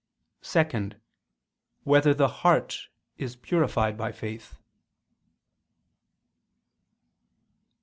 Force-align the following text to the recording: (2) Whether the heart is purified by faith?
(2) 0.41 0.93
Whether 1.83 2.15
the 2.15 2.27
heart 2.41 2.89
is 3.19 3.35
purified 3.35 3.95
by 3.99 4.11
faith? 4.11 4.57